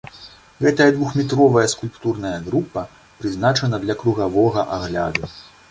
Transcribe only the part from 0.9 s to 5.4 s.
двухметровая скульптурная група прызначана для кругавога агляду.